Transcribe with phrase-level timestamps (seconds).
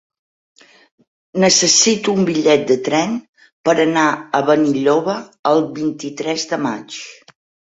[1.43, 3.13] Necessito un bitllet de tren
[3.69, 4.07] per anar
[4.39, 5.19] a Benilloba
[5.53, 6.99] el vint-i-tres de maig.